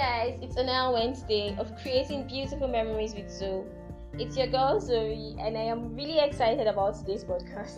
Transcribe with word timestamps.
guys, 0.00 0.38
it's 0.40 0.56
another 0.56 0.94
Wednesday 0.94 1.54
of 1.58 1.76
creating 1.82 2.26
beautiful 2.26 2.66
memories 2.66 3.14
with 3.14 3.30
Zoe. 3.30 3.66
It's 4.14 4.34
your 4.34 4.46
girl 4.46 4.80
Zoe, 4.80 5.36
and 5.38 5.58
I 5.58 5.64
am 5.64 5.94
really 5.94 6.18
excited 6.18 6.66
about 6.66 6.96
today's 6.96 7.22
podcast. 7.22 7.76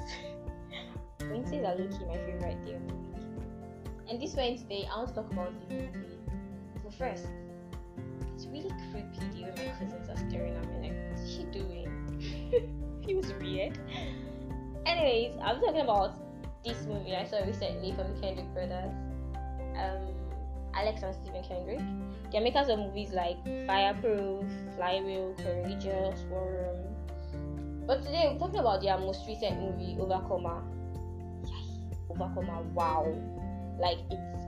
Wednesdays 1.21 1.65
are 1.65 1.75
low-key 1.75 2.05
my 2.07 2.19
favorite 2.19 2.65
day 2.65 2.75
of 2.75 2.87
the 2.87 2.95
week. 2.95 3.27
And 4.09 4.23
this 4.23 4.37
Wednesday, 4.37 4.89
I 4.89 4.99
want 4.99 5.09
to 5.09 5.15
talk 5.17 5.33
about 5.33 5.53
the 5.69 5.75
movie. 5.75 6.21
But 6.85 6.95
first, 6.95 7.27
it's 8.37 8.47
really 8.47 8.71
creepy 8.93 9.27
the 9.35 9.43
way 9.43 9.55
my 9.57 9.85
cousins 9.85 10.09
are 10.09 10.29
staring 10.29 10.55
at 10.55 10.81
me 10.81 10.91
like, 10.91 11.11
what's 11.11 11.29
she 11.29 11.43
doing? 11.51 13.03
Feels 13.05 13.33
weird. 13.41 13.81
Anyways, 14.87 15.41
I'm 15.43 15.61
talking 15.61 15.81
about 15.81 16.15
this 16.65 16.87
movie 16.87 17.17
I 17.17 17.27
saw 17.27 17.39
recently 17.39 17.91
from 17.95 18.17
Kendrick 18.21 18.47
brothers. 18.55 18.95
Um, 19.77 20.07
Alex 20.75 21.03
and 21.03 21.15
Stephen 21.15 21.43
Kendrick. 21.45 21.81
They're 22.31 22.41
makers 22.41 22.69
of 22.69 22.79
movies 22.79 23.13
like 23.13 23.37
Fireproof, 23.67 24.45
Flywheel, 24.77 25.35
Courageous, 25.39 26.21
War 26.31 26.47
Room. 26.51 27.87
But 27.87 28.03
today 28.03 28.31
we're 28.33 28.39
talking 28.39 28.61
about 28.61 28.83
their 28.83 28.97
most 28.99 29.27
recent 29.27 29.61
movie, 29.61 29.97
Overcomer. 30.01 30.63
Yes, 31.45 31.97
Overcomer. 32.11 32.63
Wow, 32.75 33.15
like 33.79 33.99
it's 34.11 34.45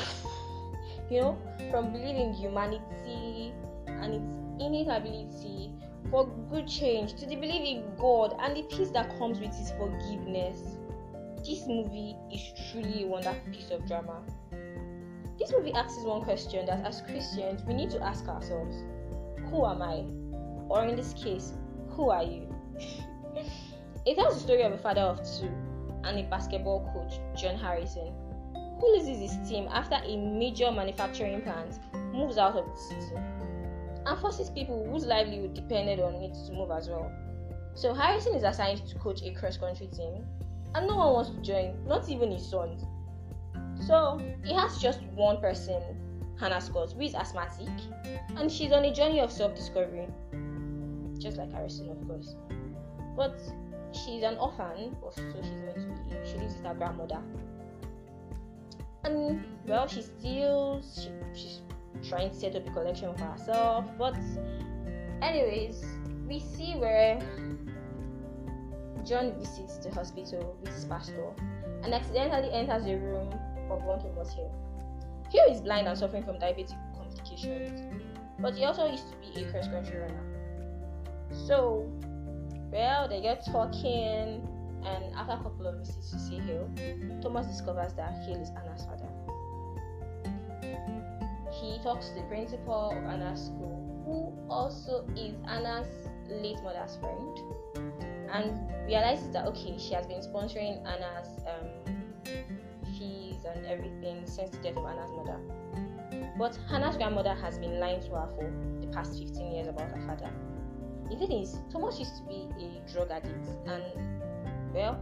you 1.10 1.20
know 1.20 1.38
from 1.70 1.92
believing 1.92 2.34
humanity 2.34 3.52
and 3.86 4.14
its 4.14 4.62
innate 4.62 4.88
ability 4.88 5.72
for 6.10 6.28
good 6.50 6.68
change 6.68 7.14
to 7.14 7.26
the 7.26 7.36
belief 7.36 7.62
in 7.62 7.96
God 7.96 8.36
and 8.40 8.56
the 8.56 8.62
peace 8.64 8.90
that 8.90 9.18
comes 9.18 9.40
with 9.40 9.54
His 9.54 9.72
forgiveness. 9.72 10.76
This 11.44 11.66
movie 11.66 12.16
is 12.32 12.42
truly 12.70 13.04
a 13.04 13.06
wonderful 13.06 13.52
piece 13.52 13.70
of 13.70 13.86
drama. 13.86 14.22
This 15.38 15.52
movie 15.52 15.72
asks 15.72 16.02
one 16.02 16.22
question 16.22 16.66
that 16.66 16.84
as 16.84 17.02
Christians 17.02 17.62
we 17.64 17.74
need 17.74 17.90
to 17.90 18.02
ask 18.02 18.26
ourselves 18.26 18.76
Who 19.50 19.66
am 19.66 19.82
I? 19.82 20.04
Or 20.68 20.84
in 20.84 20.96
this 20.96 21.12
case, 21.12 21.52
who 21.90 22.10
are 22.10 22.22
you? 22.22 22.48
it 24.06 24.16
tells 24.16 24.34
the 24.34 24.40
story 24.40 24.62
of 24.62 24.72
a 24.72 24.78
father 24.78 25.02
of 25.02 25.18
two 25.38 25.50
and 26.04 26.18
a 26.18 26.22
basketball 26.30 26.90
coach, 26.92 27.20
John 27.40 27.56
Harrison, 27.56 28.12
who 28.80 28.96
loses 28.96 29.18
his 29.18 29.48
team 29.48 29.68
after 29.70 29.96
a 29.96 30.16
major 30.16 30.70
manufacturing 30.70 31.42
plant 31.42 31.78
moves 32.12 32.38
out 32.38 32.56
of 32.56 32.66
the 32.66 32.76
city 32.76 33.16
and 34.06 34.18
forces 34.20 34.48
people 34.50 34.88
whose 34.90 35.04
livelihood 35.04 35.54
depended 35.54 36.00
on 36.00 36.14
it 36.14 36.34
to 36.46 36.52
move 36.52 36.70
as 36.70 36.88
well. 36.88 37.10
So 37.74 37.92
Harrison 37.92 38.34
is 38.34 38.44
assigned 38.44 38.86
to 38.86 38.98
coach 38.98 39.22
a 39.22 39.32
cross 39.32 39.56
country 39.56 39.88
team, 39.88 40.24
and 40.74 40.86
no 40.86 40.96
one 40.96 41.12
wants 41.12 41.30
to 41.30 41.40
join, 41.42 41.76
not 41.86 42.08
even 42.08 42.30
his 42.30 42.48
sons. 42.48 42.84
So 43.86 44.20
he 44.44 44.52
has 44.52 44.78
just 44.78 45.00
one 45.14 45.40
person, 45.40 45.80
Hannah 46.40 46.60
Scott, 46.60 46.92
who 46.92 47.02
is 47.02 47.14
asthmatic, 47.14 47.68
and 48.36 48.50
she's 48.50 48.72
on 48.72 48.84
a 48.84 48.92
journey 48.92 49.20
of 49.20 49.30
self 49.30 49.54
discovery. 49.54 50.08
Just 51.18 51.36
like 51.36 51.52
Harrison, 51.52 51.90
of 51.90 52.06
course. 52.08 52.34
But 53.16 53.40
she's 53.92 54.24
an 54.24 54.36
orphan, 54.38 54.96
so 55.00 55.12
she's 55.14 55.84
to 55.84 56.00
be. 56.04 56.28
She 56.28 56.36
lives 56.36 56.56
with 56.56 56.66
her 56.66 56.74
grandmother. 56.74 57.22
And 59.04 59.44
well, 59.66 59.86
she 59.86 60.02
steals, 60.02 61.02
she, 61.04 61.40
she's 61.40 61.60
trying 62.08 62.30
to 62.30 62.36
set 62.36 62.56
up 62.56 62.66
a 62.66 62.70
collection 62.72 63.14
for 63.16 63.24
herself. 63.24 63.86
But, 63.96 64.18
anyways, 65.22 65.84
we 66.26 66.40
see 66.40 66.74
where 66.74 67.20
John 69.04 69.32
visits 69.38 69.78
the 69.78 69.94
hospital 69.94 70.56
with 70.60 70.74
his 70.74 70.84
pastor 70.86 71.32
and 71.84 71.94
accidentally 71.94 72.50
enters 72.50 72.84
the 72.84 72.96
room 72.96 73.32
of 73.70 73.82
one 73.82 74.00
Thomas 74.00 74.32
Hill. 74.32 74.52
Hill 75.30 75.52
is 75.52 75.60
blind 75.60 75.88
and 75.88 75.98
suffering 75.98 76.22
from 76.22 76.36
diabetic 76.36 76.76
complications, 76.96 77.80
but 78.38 78.54
he 78.54 78.64
also 78.64 78.86
used 78.86 79.04
to 79.10 79.16
be 79.16 79.42
a 79.42 79.50
cross 79.50 79.68
country 79.68 79.98
runner. 79.98 80.22
So, 81.46 81.90
well, 82.70 83.08
they 83.08 83.20
get 83.20 83.44
talking, 83.44 84.46
and 84.84 85.14
after 85.14 85.32
a 85.32 85.42
couple 85.42 85.66
of 85.66 85.78
visits 85.78 86.10
to 86.12 86.18
see 86.18 86.38
Hill, 86.38 86.68
Thomas 87.20 87.46
discovers 87.46 87.92
that 87.94 88.24
Hill 88.24 88.40
is 88.40 88.50
Anna's 88.50 88.84
father. 88.84 89.08
He 91.60 91.78
talks 91.82 92.08
to 92.10 92.14
the 92.14 92.22
principal 92.22 92.90
of 92.90 93.04
Anna's 93.04 93.46
school, 93.46 94.02
who 94.04 94.52
also 94.52 95.04
is 95.16 95.34
Anna's 95.48 95.88
late 96.28 96.62
mother's 96.62 96.96
friend, 96.96 97.38
and 98.30 98.86
realizes 98.86 99.30
that 99.30 99.46
okay, 99.46 99.76
she 99.78 99.94
has 99.94 100.06
been 100.06 100.20
sponsoring 100.20 100.84
Anna's 100.86 101.28
since 104.36 104.50
the 104.50 104.58
death 104.58 104.76
of 104.76 104.84
Hannah's 104.84 105.10
mother. 105.12 105.40
But 106.38 106.58
Hannah's 106.68 106.96
grandmother 106.96 107.34
has 107.34 107.58
been 107.58 107.80
lying 107.80 108.00
to 108.02 108.10
her 108.10 108.28
for 108.36 108.52
the 108.80 108.86
past 108.88 109.18
15 109.18 109.52
years 109.52 109.68
about 109.68 109.88
her 109.88 110.02
father. 110.06 110.30
The 111.08 111.16
thing 111.16 111.32
is, 111.32 111.56
Thomas 111.72 111.98
used 111.98 112.16
to 112.18 112.22
be 112.24 112.48
a 112.60 112.92
drug 112.92 113.10
addict, 113.10 113.48
and 113.66 113.82
well, 114.74 115.00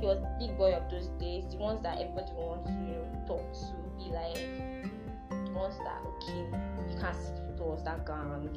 he 0.00 0.06
was 0.06 0.20
the 0.20 0.30
big 0.38 0.56
boy 0.56 0.72
of 0.72 0.88
those 0.90 1.08
days, 1.18 1.44
the 1.50 1.56
ones 1.56 1.82
that 1.82 1.98
everybody 1.98 2.32
wants 2.32 2.70
to 2.70 2.72
you 2.72 2.94
know, 2.94 3.24
talk 3.26 3.42
to, 3.52 3.74
be 3.98 4.10
like, 4.14 4.38
the 5.30 5.52
ones 5.52 5.76
that, 5.82 6.00
okay, 6.06 6.46
you 6.88 6.96
can't 7.00 7.16
with 7.50 7.60
us, 7.60 7.82
that 7.84 8.06
gang. 8.06 8.48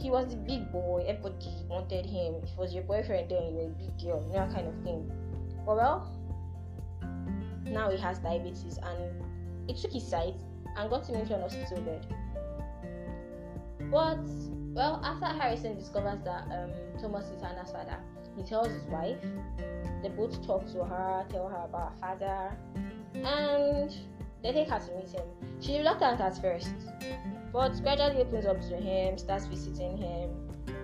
He 0.00 0.10
was 0.10 0.30
the 0.30 0.36
big 0.36 0.72
boy, 0.72 1.04
everybody 1.06 1.52
wanted 1.68 2.06
him. 2.06 2.36
If 2.42 2.48
he 2.48 2.56
was 2.56 2.72
your 2.72 2.84
boyfriend, 2.84 3.30
then 3.30 3.42
you 3.44 3.52
were 3.52 3.66
a 3.66 3.68
big 3.68 3.98
girl, 4.02 4.24
you 4.26 4.32
know, 4.32 4.46
that 4.46 4.54
kind 4.54 4.66
of 4.66 4.74
thing. 4.82 5.12
But 5.66 5.76
well, 5.76 6.19
now 7.70 7.90
he 7.90 7.98
has 7.98 8.18
diabetes 8.18 8.78
and 8.82 9.70
it 9.70 9.76
took 9.76 9.92
his 9.92 10.06
sight 10.06 10.34
and 10.76 10.90
got 10.90 11.08
him 11.08 11.16
into 11.16 11.34
an 11.34 11.42
hospital 11.42 11.80
bed. 11.82 12.06
But 13.90 14.20
well, 14.74 15.00
after 15.04 15.26
Harrison 15.26 15.76
discovers 15.76 16.20
that 16.24 16.44
um, 16.52 16.70
Thomas 17.00 17.28
is 17.30 17.42
Hannah's 17.42 17.72
father, 17.72 17.96
he 18.36 18.42
tells 18.42 18.68
his 18.68 18.84
wife. 18.84 19.18
They 20.02 20.08
both 20.08 20.44
talk 20.46 20.66
to 20.72 20.84
her, 20.84 21.26
tell 21.28 21.48
her 21.48 21.64
about 21.64 21.92
her 21.92 22.16
father, 22.18 22.56
and 23.14 23.92
they 24.42 24.52
take 24.52 24.68
her 24.68 24.78
to 24.78 24.96
meet 24.96 25.10
him. 25.10 25.24
She's 25.60 25.78
reluctant 25.78 26.20
at 26.20 26.40
first, 26.40 26.70
but 27.52 27.80
gradually 27.82 28.22
opens 28.22 28.46
up 28.46 28.60
to 28.62 28.76
him, 28.76 29.18
starts 29.18 29.46
visiting 29.46 29.96
him, 29.98 30.30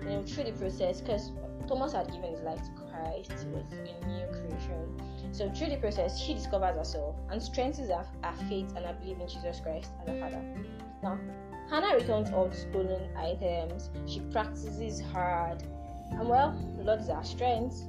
you 0.03 0.09
know, 0.09 0.23
through 0.23 0.45
the 0.45 0.51
process 0.51 1.01
because 1.01 1.31
Thomas 1.67 1.93
had 1.93 2.11
given 2.11 2.31
his 2.31 2.41
life 2.41 2.61
to 2.61 2.86
Christ, 2.97 3.47
was 3.47 3.65
a 3.73 4.07
new 4.07 4.25
creation. 4.27 5.01
So 5.31 5.49
through 5.51 5.69
the 5.69 5.77
process, 5.77 6.19
she 6.19 6.33
discovers 6.33 6.75
herself 6.75 7.15
and 7.29 7.41
strengthens 7.41 7.89
her, 7.89 8.05
her 8.23 8.33
faith 8.49 8.73
and 8.75 8.85
her 8.85 8.93
belief 8.93 9.19
in 9.19 9.27
Jesus 9.27 9.59
Christ 9.59 9.91
as 10.01 10.07
her 10.07 10.19
Father. 10.19 10.41
Now, 11.03 11.19
Hannah 11.69 11.95
returns 11.95 12.31
all 12.31 12.47
the 12.47 12.55
stolen 12.55 13.09
items. 13.17 13.89
She 14.05 14.21
practices 14.31 15.01
hard, 15.01 15.63
and 16.11 16.27
well, 16.27 16.57
Lord 16.77 17.01
is 17.01 17.07
her 17.07 17.23
strength. 17.23 17.83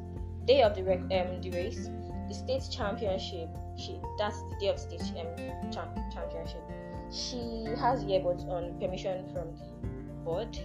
Day 0.46 0.62
of 0.62 0.74
the, 0.74 0.82
rec- 0.82 1.00
um, 1.00 1.40
the 1.42 1.50
race, 1.52 1.88
the 2.28 2.34
state 2.34 2.62
championship. 2.70 3.48
She 3.76 4.00
that's 4.18 4.42
the 4.42 4.56
day 4.60 4.68
of 4.68 4.78
state 4.78 5.02
um, 5.02 5.70
championship. 5.70 6.62
She 7.10 7.64
has 7.78 8.04
earbuds 8.04 8.46
on 8.48 8.78
permission 8.80 9.24
from 9.32 9.54
the 9.56 10.14
board. 10.24 10.58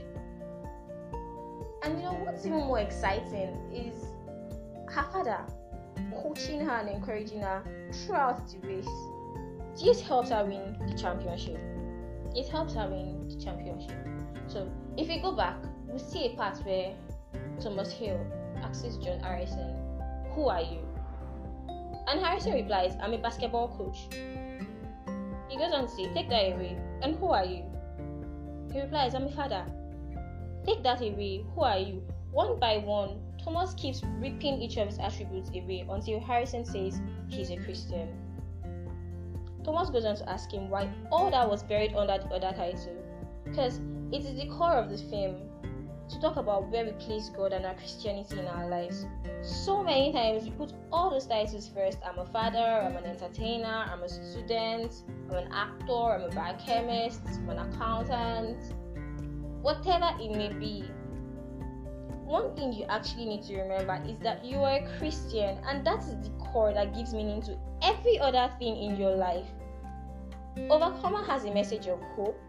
And 1.83 1.97
you 1.97 2.03
know 2.03 2.13
what's 2.23 2.45
even 2.45 2.59
more 2.59 2.79
exciting 2.79 3.57
is 3.71 3.93
her 4.93 5.03
father 5.11 5.39
coaching 6.21 6.59
her 6.61 6.71
and 6.71 6.89
encouraging 6.89 7.41
her 7.41 7.63
throughout 7.91 8.47
the 8.47 8.59
race. 8.67 8.87
This 9.81 10.01
helps 10.01 10.29
her 10.29 10.45
win 10.45 10.77
the 10.87 10.95
championship. 10.95 11.59
It 12.35 12.47
helps 12.47 12.75
her 12.75 12.87
win 12.87 13.27
the 13.27 13.43
championship. 13.43 13.97
So 14.47 14.69
if 14.97 15.07
we 15.07 15.19
go 15.19 15.31
back, 15.31 15.57
we 15.87 15.97
see 15.97 16.27
a 16.27 16.35
part 16.35 16.57
where 16.59 16.93
Thomas 17.59 17.91
Hill 17.91 18.19
asks 18.61 18.97
John 18.97 19.19
Harrison, 19.19 19.75
Who 20.35 20.47
are 20.47 20.61
you? 20.61 20.79
And 22.07 22.19
Harrison 22.19 22.53
replies, 22.53 22.95
I'm 23.01 23.13
a 23.13 23.17
basketball 23.17 23.69
coach. 23.69 24.13
He 25.49 25.57
goes 25.57 25.71
on 25.73 25.85
to 25.85 25.89
say, 25.89 26.13
Take 26.13 26.29
that 26.29 26.53
away. 26.53 26.77
And 27.01 27.15
who 27.15 27.27
are 27.27 27.45
you? 27.45 27.63
He 28.71 28.81
replies, 28.81 29.15
I'm 29.15 29.23
a 29.23 29.31
father. 29.31 29.65
Take 30.65 30.83
that 30.83 31.01
away. 31.01 31.43
Who 31.55 31.61
are 31.61 31.79
you? 31.79 32.03
One 32.33 32.59
by 32.59 32.79
one, 32.79 33.21
Thomas 33.43 33.75
keeps 33.75 34.01
ripping 34.17 34.59
each 34.59 34.77
of 34.77 34.87
his 34.87 34.97
attributes 34.97 35.49
away 35.49 35.85
until 35.87 36.19
Harrison 36.19 36.65
says 36.65 36.99
he's 37.27 37.51
a 37.51 37.57
Christian. 37.57 38.09
Thomas 39.63 39.91
goes 39.91 40.03
on 40.03 40.15
to 40.15 40.27
ask 40.27 40.51
him 40.51 40.67
why 40.67 40.89
all 41.11 41.29
that 41.29 41.47
was 41.47 41.61
buried 41.61 41.93
under 41.93 42.17
the 42.17 42.33
other 42.33 42.51
title, 42.57 42.97
because 43.45 43.79
it 44.11 44.25
is 44.25 44.35
the 44.35 44.47
core 44.47 44.73
of 44.73 44.89
the 44.89 44.97
film 44.97 45.47
to 46.09 46.19
talk 46.19 46.37
about 46.37 46.69
where 46.71 46.83
we 46.85 46.91
place 46.93 47.29
God 47.29 47.53
and 47.53 47.67
our 47.67 47.75
Christianity 47.75 48.39
in 48.39 48.47
our 48.47 48.67
lives. 48.67 49.05
So 49.43 49.83
many 49.83 50.11
times 50.11 50.45
we 50.45 50.51
put 50.51 50.73
all 50.91 51.11
those 51.11 51.27
titles 51.27 51.69
first. 51.69 51.99
I'm 52.03 52.17
a 52.17 52.25
father, 52.25 52.57
I'm 52.57 52.97
an 52.97 53.05
entertainer, 53.05 53.85
I'm 53.91 54.01
a 54.01 54.09
student, 54.09 55.03
I'm 55.29 55.35
an 55.35 55.51
actor, 55.53 55.93
I'm 55.93 56.23
a 56.23 56.29
biochemist, 56.33 57.21
I'm 57.27 57.49
an 57.49 57.59
accountant, 57.59 58.73
whatever 59.61 60.09
it 60.19 60.31
may 60.31 60.51
be 60.51 60.89
one 62.25 62.55
thing 62.55 62.73
you 62.73 62.85
actually 62.85 63.25
need 63.25 63.43
to 63.43 63.57
remember 63.61 64.01
is 64.07 64.17
that 64.19 64.43
you 64.43 64.57
are 64.57 64.77
a 64.77 64.97
Christian, 64.97 65.57
and 65.67 65.85
that 65.85 65.99
is 65.99 66.15
the 66.21 66.29
core 66.39 66.73
that 66.73 66.95
gives 66.95 67.13
meaning 67.13 67.41
to 67.43 67.57
every 67.81 68.19
other 68.19 68.51
thing 68.59 68.75
in 68.77 68.97
your 68.97 69.15
life. 69.15 69.47
Overcomer 70.69 71.23
has 71.25 71.45
a 71.45 71.53
message 71.53 71.87
of 71.87 71.99
hope, 72.15 72.39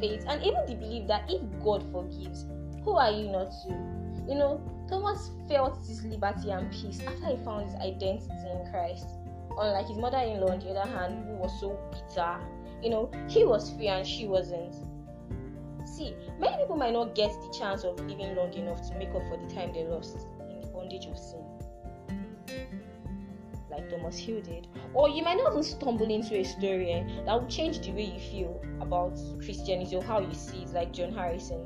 faith, 0.00 0.24
and 0.28 0.42
even 0.42 0.66
the 0.66 0.74
belief 0.74 1.06
that 1.08 1.30
if 1.30 1.40
God 1.62 1.84
forgives, 1.92 2.46
who 2.84 2.92
are 2.92 3.10
you 3.10 3.30
not 3.30 3.50
to? 3.64 3.70
You 4.28 4.34
know, 4.34 4.60
Thomas 4.88 5.30
felt 5.48 5.86
this 5.86 6.02
liberty 6.04 6.50
and 6.50 6.70
peace 6.70 7.00
after 7.00 7.26
he 7.26 7.44
found 7.44 7.66
his 7.66 7.74
identity 7.76 8.50
in 8.50 8.70
Christ. 8.70 9.06
Unlike 9.58 9.88
his 9.88 9.98
mother 9.98 10.18
in 10.18 10.40
law, 10.40 10.50
on 10.50 10.58
the 10.58 10.70
other 10.70 10.90
hand, 10.90 11.24
who 11.26 11.34
was 11.36 11.60
so 11.60 11.78
bitter, 11.90 12.38
you 12.82 12.90
know, 12.90 13.10
he 13.28 13.44
was 13.44 13.72
free 13.72 13.88
and 13.88 14.06
she 14.06 14.26
wasn't. 14.26 14.74
See, 16.02 16.16
many 16.40 16.56
people 16.56 16.76
might 16.76 16.92
not 16.92 17.14
get 17.14 17.30
the 17.30 17.56
chance 17.56 17.84
of 17.84 17.96
living 18.00 18.34
long 18.34 18.52
enough 18.54 18.82
to 18.88 18.98
make 18.98 19.10
up 19.10 19.22
for 19.28 19.36
the 19.36 19.54
time 19.54 19.72
they 19.72 19.84
lost 19.84 20.26
in 20.50 20.60
the 20.60 20.66
bondage 20.66 21.06
of 21.06 21.16
sin 21.16 21.44
like 23.70 23.88
Thomas 23.88 24.18
Hill 24.18 24.40
did. 24.42 24.66
Or 24.94 25.08
you 25.08 25.22
might 25.22 25.38
not 25.38 25.52
even 25.52 25.62
stumble 25.62 26.10
into 26.10 26.36
a 26.36 26.42
story 26.44 26.92
eh, 26.92 27.04
that 27.24 27.40
will 27.40 27.48
change 27.48 27.78
the 27.80 27.92
way 27.92 28.04
you 28.04 28.20
feel 28.20 28.60
about 28.80 29.16
Christianity 29.44 29.96
or 29.96 30.02
how 30.02 30.20
you 30.20 30.34
see 30.34 30.64
it, 30.64 30.72
like 30.74 30.92
John 30.92 31.12
Harrison. 31.12 31.64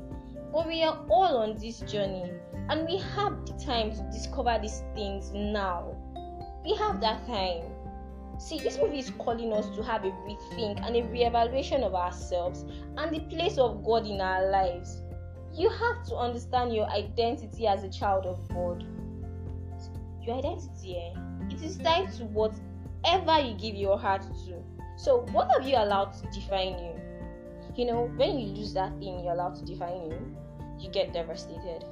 But 0.53 0.67
we 0.67 0.83
are 0.83 1.03
all 1.09 1.37
on 1.37 1.57
this 1.57 1.79
journey 1.79 2.31
and 2.69 2.87
we 2.87 2.97
have 3.15 3.45
the 3.45 3.53
time 3.53 3.91
to 3.91 4.01
discover 4.11 4.57
these 4.61 4.83
things 4.95 5.31
now. 5.33 5.95
We 6.63 6.75
have 6.75 7.01
that 7.01 7.25
time. 7.25 7.63
See, 8.39 8.59
this 8.59 8.77
movie 8.77 8.99
is 8.99 9.09
calling 9.17 9.51
us 9.51 9.67
to 9.75 9.83
have 9.83 10.05
a 10.05 10.11
rethink 10.11 10.85
and 10.85 10.95
a 10.95 11.01
reevaluation 11.01 11.81
of 11.81 11.95
ourselves 11.95 12.65
and 12.97 13.13
the 13.13 13.21
place 13.35 13.57
of 13.57 13.83
God 13.83 14.05
in 14.05 14.21
our 14.21 14.49
lives. 14.51 15.01
You 15.53 15.69
have 15.69 16.05
to 16.07 16.15
understand 16.15 16.73
your 16.73 16.87
identity 16.89 17.65
as 17.67 17.83
a 17.83 17.89
child 17.89 18.25
of 18.27 18.47
God. 18.49 18.85
Your 20.21 20.37
identity, 20.37 20.97
eh? 20.97 21.19
It 21.49 21.63
is 21.63 21.77
tied 21.77 22.13
to 22.13 22.25
whatever 22.25 23.39
you 23.39 23.55
give 23.55 23.75
your 23.75 23.97
heart 23.97 24.21
to. 24.21 24.63
So, 24.97 25.25
what 25.31 25.49
have 25.51 25.67
you 25.67 25.75
allowed 25.75 26.13
to 26.13 26.27
define 26.31 26.77
you? 26.77 26.93
You 27.75 27.85
know, 27.85 28.11
when 28.17 28.37
you 28.37 28.47
lose 28.53 28.73
that 28.73 28.91
thing 28.99 29.23
you're 29.23 29.33
allowed 29.33 29.55
to 29.55 29.65
define 29.65 30.11
you, 30.11 30.35
you 30.79 30.89
get 30.89 31.13
devastated. 31.13 31.85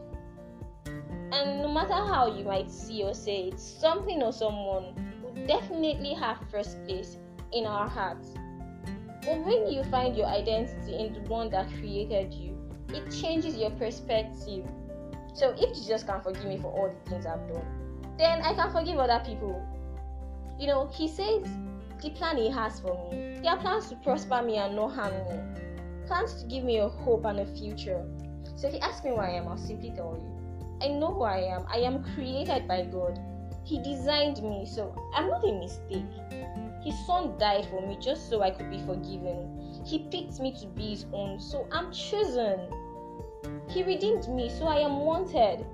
And 0.86 1.62
no 1.62 1.72
matter 1.72 1.94
how 1.94 2.36
you 2.36 2.44
might 2.44 2.70
see 2.70 3.04
or 3.04 3.14
say 3.14 3.48
it, 3.48 3.60
something 3.60 4.22
or 4.22 4.32
someone 4.32 5.15
definitely 5.48 6.14
have 6.14 6.38
first 6.52 6.84
place 6.86 7.18
in 7.54 7.66
our 7.66 7.88
hearts. 7.88 8.34
But 9.22 9.40
when 9.46 9.72
you 9.72 9.84
find 9.86 10.16
your 10.16 10.28
identity 10.28 10.96
in 10.96 11.14
the 11.14 11.22
one 11.22 11.50
that 11.50 11.68
created 11.80 12.34
you, 12.34 12.56
it 12.90 13.10
changes 13.12 13.56
your 13.56 13.72
perspective. 13.72 14.66
So 15.34 15.54
if 15.58 15.76
Jesus 15.76 16.04
can 16.04 16.22
forgive 16.22 16.46
me 16.46 16.58
for 16.58 16.72
all 16.72 16.90
the 16.90 17.10
things 17.10 17.26
I've 17.26 17.48
done, 17.48 17.66
then 18.18 18.42
I 18.42 18.54
can 18.54 18.72
forgive 18.72 18.98
other 19.00 19.22
people. 19.26 19.66
You 20.60 20.68
know, 20.68 20.88
he 20.94 21.08
says 21.08 21.44
the 22.02 22.12
plan 22.12 22.38
he 22.38 22.50
has 22.50 22.80
for 22.80 22.94
me. 23.12 23.40
There 23.42 23.52
are 23.52 23.58
plans 23.58 23.90
to 23.90 23.96
prosper 23.98 24.42
me 24.42 24.58
and 24.58 24.76
not 24.76 24.94
harm 24.94 25.14
me. 25.14 25.40
Plans 26.08 26.42
to 26.42 26.48
give 26.48 26.64
me 26.64 26.78
a 26.78 26.88
hope 26.88 27.26
and 27.26 27.40
a 27.40 27.46
future. 27.46 28.06
So 28.56 28.68
if 28.68 28.76
you 28.76 28.80
ask 28.80 29.04
me 29.04 29.10
who 29.10 29.18
I 29.18 29.32
am, 29.32 29.48
I'll 29.48 29.58
simply 29.58 29.92
tell 29.96 30.14
you. 30.16 30.36
I 30.82 30.90
know 30.90 31.14
who 31.14 31.24
I 31.24 31.40
am. 31.40 31.66
I 31.68 31.78
am 31.78 32.04
created 32.14 32.68
by 32.68 32.86
God. 32.86 33.20
He 33.66 33.80
designed 33.82 34.44
me, 34.44 34.64
so 34.66 34.94
I'm 35.14 35.28
not 35.28 35.44
a 35.44 35.52
mistake. 35.52 36.06
His 36.84 36.94
son 37.08 37.36
died 37.40 37.66
for 37.66 37.82
me 37.82 37.98
just 38.00 38.30
so 38.30 38.44
I 38.44 38.52
could 38.52 38.70
be 38.70 38.80
forgiven. 38.86 39.82
He 39.84 40.08
picked 40.12 40.40
me 40.40 40.56
to 40.60 40.68
be 40.68 40.92
his 40.92 41.08
own, 41.12 41.40
so 41.40 41.68
I'm 41.72 41.92
chosen. 41.92 42.60
He 43.68 43.82
redeemed 43.82 44.30
me, 44.30 44.50
so 44.50 44.66
I 44.66 44.78
am 44.78 45.00
wanted. 45.00 45.66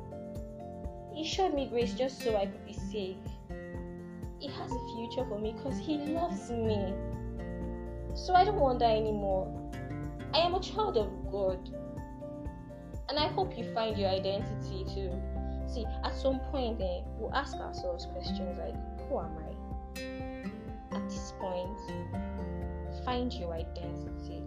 He 1.13 1.25
showed 1.25 1.53
me 1.53 1.67
grace 1.67 1.93
just 1.93 2.21
so 2.21 2.37
I 2.37 2.45
could 2.45 2.65
be 2.65 2.73
saved. 2.73 3.29
He 4.39 4.47
has 4.47 4.71
a 4.71 4.95
future 4.95 5.25
for 5.27 5.37
me 5.37 5.51
because 5.51 5.77
He 5.77 5.97
loves 5.97 6.49
me. 6.49 6.93
So 8.15 8.33
I 8.33 8.45
don't 8.45 8.59
wonder 8.59 8.85
anymore. 8.85 9.47
I 10.33 10.39
am 10.39 10.55
a 10.55 10.61
child 10.61 10.97
of 10.97 11.09
God. 11.29 11.59
And 13.09 13.19
I 13.19 13.27
hope 13.27 13.57
you 13.57 13.65
find 13.73 13.97
your 13.97 14.09
identity 14.09 14.85
too. 14.95 15.11
See, 15.73 15.85
at 16.03 16.13
some 16.17 16.39
point, 16.51 16.81
eh, 16.81 16.99
we'll 17.17 17.33
ask 17.33 17.55
ourselves 17.55 18.05
questions 18.07 18.59
like, 18.59 18.75
Who 19.07 19.19
am 19.19 19.31
I? 19.37 20.95
At 20.95 21.09
this 21.09 21.33
point, 21.39 21.79
find 23.05 23.31
your 23.33 23.53
identity. 23.53 24.43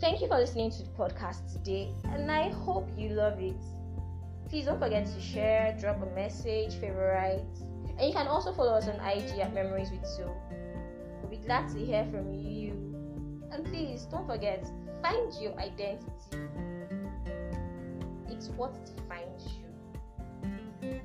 Thank 0.00 0.20
you 0.20 0.28
for 0.28 0.36
listening 0.36 0.70
to 0.70 0.82
the 0.82 0.90
podcast 0.90 1.50
today, 1.50 1.94
and 2.12 2.30
I 2.30 2.50
hope 2.50 2.90
you 2.96 3.08
love 3.08 3.40
it. 3.40 3.56
Please 4.50 4.66
don't 4.66 4.78
forget 4.78 5.06
to 5.06 5.20
share, 5.20 5.74
drop 5.80 6.02
a 6.02 6.14
message, 6.14 6.74
favorite, 6.74 7.44
and 7.98 8.06
you 8.06 8.12
can 8.12 8.28
also 8.28 8.52
follow 8.52 8.74
us 8.74 8.86
on 8.86 8.96
IG 8.96 9.38
at 9.40 9.54
Memories 9.54 9.90
with 9.90 10.06
Zoe. 10.06 10.30
We'll 11.22 11.30
be 11.30 11.38
glad 11.38 11.68
to 11.70 11.78
hear 11.78 12.04
from 12.12 12.32
you. 12.34 12.72
And 13.50 13.64
please 13.64 14.02
don't 14.04 14.26
forget, 14.26 14.70
find 15.02 15.32
your 15.40 15.58
identity. 15.58 16.67
It's 18.38 18.50
what 18.50 18.72
defines 18.86 19.48
you. 19.58 21.00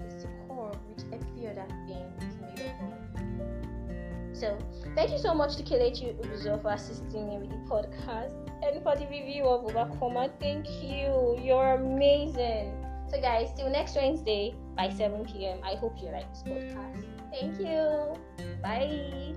It's 0.00 0.24
the 0.24 0.28
core 0.48 0.74
which 0.88 1.04
every 1.12 1.46
other 1.46 1.66
thing 1.86 2.02
is 2.18 2.34
made 2.42 2.66
up 2.66 2.82
of. 2.82 4.36
So, 4.36 4.58
thank 4.96 5.12
you 5.12 5.18
so 5.18 5.32
much 5.34 5.54
to 5.56 5.62
Kelechi 5.62 6.18
Ubuzo 6.18 6.60
for 6.60 6.72
assisting 6.72 7.28
me 7.28 7.38
with 7.38 7.50
the 7.50 7.62
podcast 7.70 8.34
and 8.66 8.82
for 8.82 8.96
the 8.96 9.06
review 9.06 9.44
of 9.44 9.66
Overcomer. 9.66 10.28
Thank 10.40 10.66
you. 10.82 11.38
You're 11.40 11.74
amazing. 11.74 12.74
So, 13.08 13.20
guys, 13.20 13.50
till 13.56 13.70
next 13.70 13.94
Wednesday 13.94 14.52
by 14.76 14.90
7 14.90 15.26
p.m. 15.26 15.60
I 15.62 15.76
hope 15.76 15.94
you 16.02 16.10
like 16.10 16.28
this 16.34 16.42
podcast. 16.42 17.04
Thank 17.30 17.60
you. 17.60 18.18
Bye. 18.60 19.36